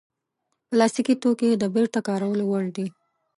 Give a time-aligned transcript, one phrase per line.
[0.69, 2.87] پلاستيکي توکي د بېرته کارولو وړ دي.